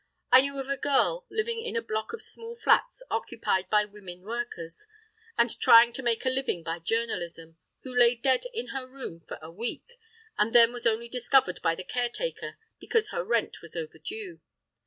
[0.31, 4.23] I knew of a girl living in a block of small flats occupied by women
[4.23, 4.87] workers,
[5.37, 9.37] and trying to make a living by journalism, who lay dead in her room for
[9.43, 9.99] a week,
[10.39, 14.39] and then was only discovered by the caretaker because her rent was overdue.